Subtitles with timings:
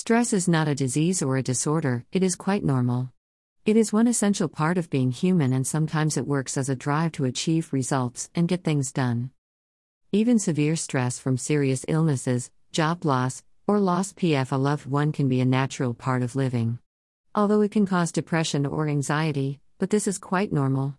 [0.00, 3.10] Stress is not a disease or a disorder, it is quite normal.
[3.66, 7.10] It is one essential part of being human, and sometimes it works as a drive
[7.14, 9.32] to achieve results and get things done.
[10.12, 15.28] Even severe stress from serious illnesses, job loss, or lost PF a loved one can
[15.28, 16.78] be a natural part of living.
[17.34, 20.94] Although it can cause depression or anxiety, but this is quite normal.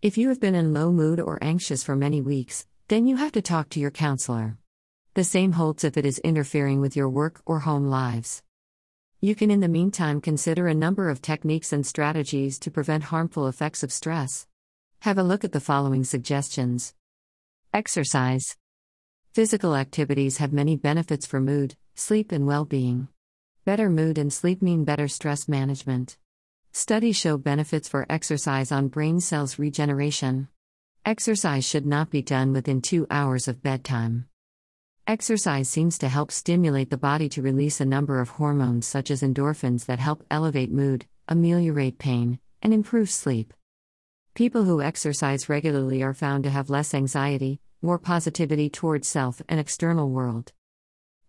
[0.00, 3.32] If you have been in low mood or anxious for many weeks, then you have
[3.32, 4.56] to talk to your counselor.
[5.14, 8.42] The same holds if it is interfering with your work or home lives.
[9.20, 13.46] You can, in the meantime, consider a number of techniques and strategies to prevent harmful
[13.46, 14.48] effects of stress.
[15.02, 16.94] Have a look at the following suggestions
[17.72, 18.56] Exercise.
[19.32, 23.06] Physical activities have many benefits for mood, sleep, and well being.
[23.64, 26.16] Better mood and sleep mean better stress management.
[26.72, 30.48] Studies show benefits for exercise on brain cells regeneration.
[31.06, 34.26] Exercise should not be done within two hours of bedtime.
[35.06, 39.20] Exercise seems to help stimulate the body to release a number of hormones such as
[39.20, 43.52] endorphins that help elevate mood, ameliorate pain, and improve sleep.
[44.32, 49.60] People who exercise regularly are found to have less anxiety, more positivity towards self and
[49.60, 50.52] external world.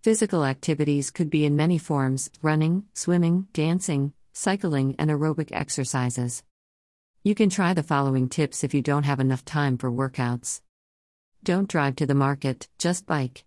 [0.02, 6.44] Physical activities could be in many forms running, swimming, dancing, cycling, and aerobic exercises.
[7.24, 10.62] You can try the following tips if you don't have enough time for workouts.
[11.44, 13.44] Don't drive to the market, just bike.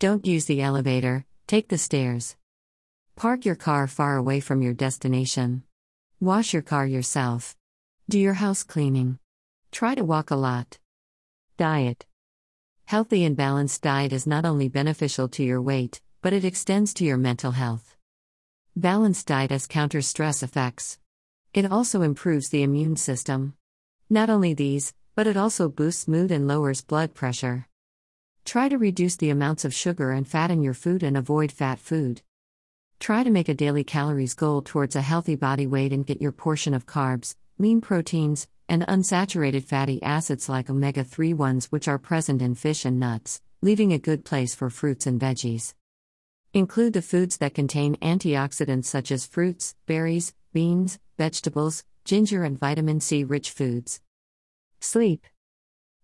[0.00, 2.36] Don't use the elevator, take the stairs.
[3.16, 5.64] Park your car far away from your destination.
[6.20, 7.56] Wash your car yourself.
[8.08, 9.18] Do your house cleaning.
[9.72, 10.78] Try to walk a lot.
[11.56, 12.06] Diet.
[12.84, 17.04] Healthy and balanced diet is not only beneficial to your weight, but it extends to
[17.04, 17.96] your mental health.
[18.76, 21.00] Balanced diet has counter stress effects.
[21.52, 23.54] It also improves the immune system.
[24.08, 27.67] Not only these, but it also boosts mood and lowers blood pressure.
[28.48, 31.78] Try to reduce the amounts of sugar and fat in your food and avoid fat
[31.78, 32.22] food.
[32.98, 36.32] Try to make a daily calories goal towards a healthy body weight and get your
[36.32, 41.98] portion of carbs, lean proteins, and unsaturated fatty acids like omega 3 ones, which are
[41.98, 45.74] present in fish and nuts, leaving a good place for fruits and veggies.
[46.54, 53.00] Include the foods that contain antioxidants such as fruits, berries, beans, vegetables, ginger, and vitamin
[53.00, 54.00] C rich foods.
[54.80, 55.26] Sleep.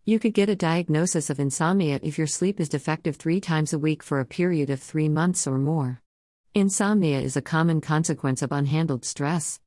[0.06, 3.78] You could get a diagnosis of insomnia if your sleep is defective three times a
[3.78, 6.02] week for a period of three months or more.
[6.52, 9.60] Insomnia is a common consequence of unhandled stress.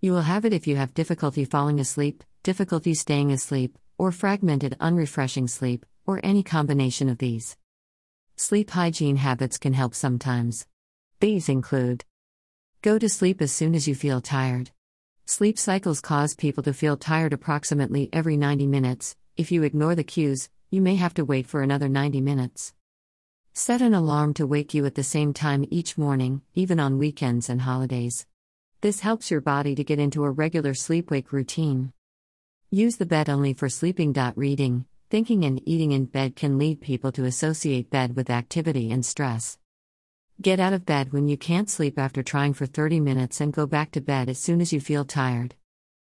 [0.00, 4.76] You will have it if you have difficulty falling asleep, difficulty staying asleep, or fragmented,
[4.78, 7.56] unrefreshing sleep, or any combination of these.
[8.36, 10.68] Sleep hygiene habits can help sometimes.
[11.18, 12.04] These include
[12.82, 14.70] Go to sleep as soon as you feel tired.
[15.24, 20.04] Sleep cycles cause people to feel tired approximately every 90 minutes, if you ignore the
[20.04, 22.72] cues, you may have to wait for another 90 minutes.
[23.52, 27.48] Set an alarm to wake you at the same time each morning, even on weekends
[27.50, 28.26] and holidays.
[28.80, 31.92] This helps your body to get into a regular sleep wake routine.
[32.70, 34.14] Use the bed only for sleeping.
[34.36, 39.04] Reading, thinking, and eating in bed can lead people to associate bed with activity and
[39.04, 39.58] stress.
[40.40, 43.66] Get out of bed when you can't sleep after trying for 30 minutes and go
[43.66, 45.54] back to bed as soon as you feel tired.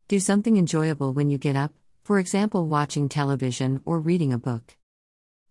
[0.07, 4.75] Do something enjoyable when you get up, for example, watching television or reading a book.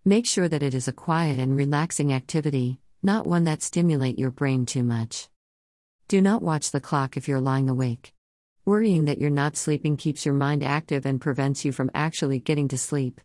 [0.04, 4.30] Make sure that it is a quiet and relaxing activity, not one that stimulate your
[4.30, 5.28] brain too much.
[6.08, 8.12] Do not watch the clock if you're lying awake.
[8.66, 12.68] Worrying that you're not sleeping keeps your mind active and prevents you from actually getting
[12.68, 13.20] to sleep.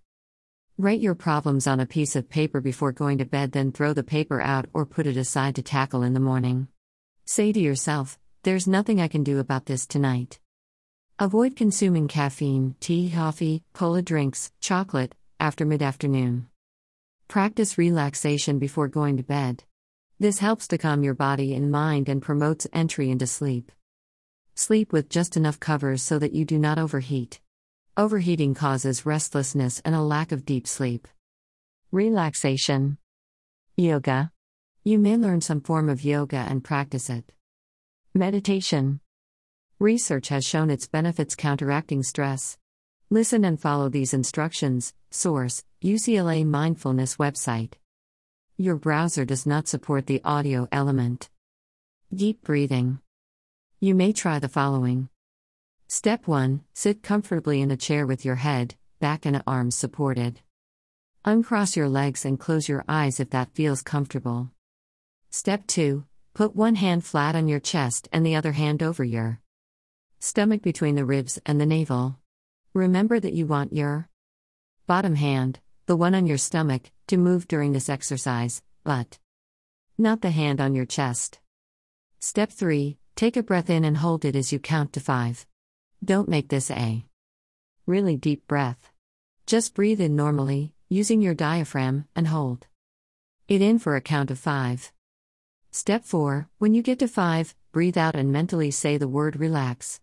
[0.78, 4.04] Write your problems on a piece of paper before going to bed, then throw the
[4.04, 6.70] paper out or put it aside to tackle in the morning.
[7.26, 10.40] Say to yourself, There's nothing I can do about this tonight.
[11.20, 16.48] Avoid consuming caffeine, tea, coffee, cola drinks, chocolate, after mid afternoon.
[17.28, 19.64] Practice relaxation before going to bed.
[20.20, 23.72] This helps to calm your body and mind and promotes entry into sleep.
[24.54, 27.40] Sleep with just enough covers so that you do not overheat.
[27.98, 31.08] Overheating causes restlessness and a lack of deep sleep.
[31.92, 33.00] Relaxation.
[33.76, 34.32] Yoga.
[34.84, 37.34] You may learn some form of yoga and practice it.
[38.14, 39.00] Meditation.
[39.80, 42.58] Research has shown its benefits counteracting stress.
[43.12, 44.96] Listen and follow these instructions.
[45.12, 47.74] Source UCLA Mindfulness website.
[48.58, 51.30] Your browser does not support the audio element.
[52.12, 53.02] Deep breathing.
[53.80, 55.10] You may try the following.
[55.88, 60.42] Step 1 Sit comfortably in a chair with your head, back, and arms supported.
[61.24, 64.50] Uncross your legs and close your eyes if that feels comfortable.
[65.30, 66.04] Step 2
[66.34, 69.40] Put one hand flat on your chest and the other hand over your
[70.20, 72.18] Stomach between the ribs and the navel.
[72.74, 74.10] Remember that you want your
[74.88, 79.20] bottom hand, the one on your stomach, to move during this exercise, but
[79.96, 81.40] not the hand on your chest.
[82.20, 85.46] Step 3 Take a breath in and hold it as you count to 5.
[86.04, 87.06] Don't make this a
[87.86, 88.92] really deep breath.
[89.46, 92.66] Just breathe in normally, using your diaphragm, and hold
[93.48, 94.92] it in for a count of 5.
[95.72, 100.00] Step 4 When you get to 5, breathe out and mentally say the word relax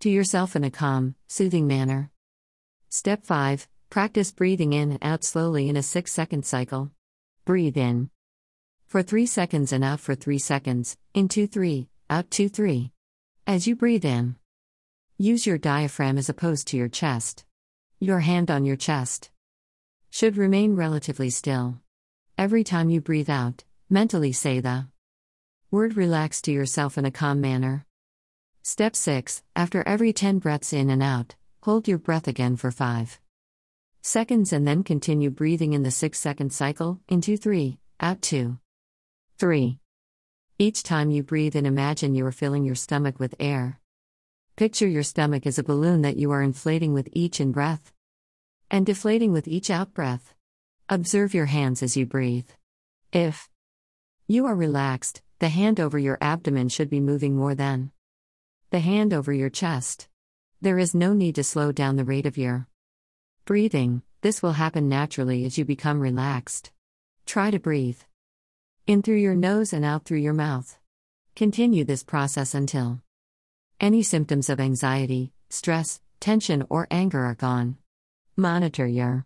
[0.00, 2.10] to yourself in a calm, soothing manner.
[2.88, 6.90] Step 5 Practice breathing in and out slowly in a 6 second cycle.
[7.44, 8.10] Breathe in
[8.86, 12.92] for 3 seconds and out for 3 seconds, in 2 3, out 2 3.
[13.46, 14.36] As you breathe in,
[15.16, 17.44] use your diaphragm as opposed to your chest.
[17.98, 19.30] Your hand on your chest
[20.10, 21.80] should remain relatively still.
[22.36, 24.86] Every time you breathe out, mentally say the
[25.70, 27.84] word relax to yourself in a calm manner.
[28.70, 33.18] Step 6 After every 10 breaths in and out, hold your breath again for 5
[34.02, 38.58] seconds and then continue breathing in the 6 second cycle, into 3, out 2.
[39.38, 39.78] 3.
[40.58, 43.80] Each time you breathe in, imagine you are filling your stomach with air.
[44.56, 47.90] Picture your stomach as a balloon that you are inflating with each in breath
[48.70, 50.34] and deflating with each out breath.
[50.90, 52.50] Observe your hands as you breathe.
[53.14, 53.48] If
[54.26, 57.92] you are relaxed, the hand over your abdomen should be moving more than
[58.70, 60.08] the hand over your chest.
[60.60, 62.66] There is no need to slow down the rate of your
[63.44, 66.70] breathing, this will happen naturally as you become relaxed.
[67.24, 68.00] Try to breathe
[68.86, 70.78] in through your nose and out through your mouth.
[71.36, 73.00] Continue this process until
[73.80, 77.76] any symptoms of anxiety, stress, tension, or anger are gone.
[78.36, 79.24] Monitor your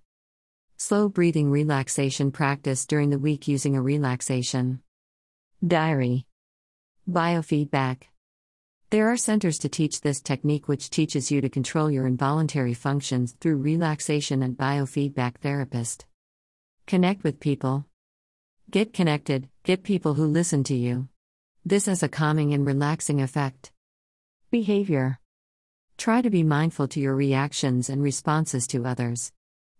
[0.77, 4.83] slow breathing relaxation practice during the week using a relaxation
[5.67, 6.27] diary.
[7.09, 8.12] Biofeedback.
[8.93, 13.35] There are centers to teach this technique, which teaches you to control your involuntary functions
[13.41, 16.05] through relaxation and biofeedback therapist.
[16.87, 17.87] Connect with people.
[18.71, 21.09] Get connected, get people who listen to you.
[21.65, 23.73] This has a calming and relaxing effect.
[24.51, 25.19] Behavior.
[25.97, 29.33] Try to be mindful to your reactions and responses to others.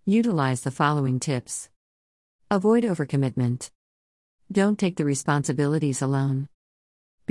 [0.07, 1.69] Utilize the following tips.
[2.51, 3.73] Avoid overcommitment.
[4.51, 6.49] Don't take the responsibilities alone.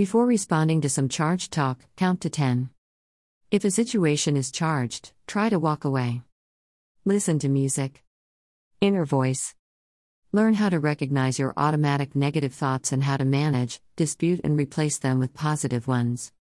[0.01, 2.71] Before responding to some charged talk, count to 10.
[3.51, 6.23] If a situation is charged, try to walk away.
[7.05, 8.03] Listen to music.
[8.79, 9.53] Inner voice.
[10.31, 14.97] Learn how to recognize your automatic negative thoughts and how to manage, dispute, and replace
[14.97, 16.31] them with positive ones.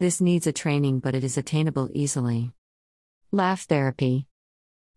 [0.00, 2.50] This needs a training, but it is attainable easily.
[3.30, 4.26] Laugh therapy.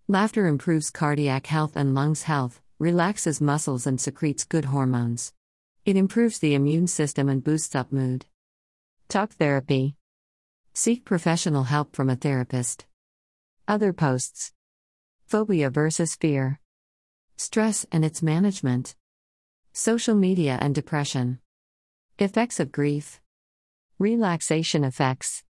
[0.08, 5.34] Laughter improves cardiac health and lungs health, relaxes muscles, and secretes good hormones.
[5.88, 8.26] It improves the immune system and boosts up mood.
[9.08, 9.96] Talk therapy.
[10.74, 12.86] Seek professional help from a therapist.
[13.70, 14.52] Other posts.
[15.28, 16.60] Phobia versus fear,
[17.38, 18.96] Stress and its management,
[19.72, 21.40] Social media and depression,
[22.20, 23.22] Effects of grief,
[23.98, 25.46] Relaxation effects,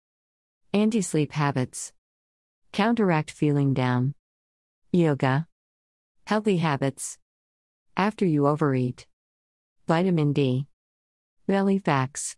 [0.71, 1.93] Anti sleep habits,
[2.71, 4.13] Counteract feeling down,
[4.91, 5.47] Yoga,
[6.27, 7.17] Healthy habits,
[7.95, 9.07] After you overeat.
[9.87, 10.67] Vitamin D.
[11.47, 12.35] Belly facts.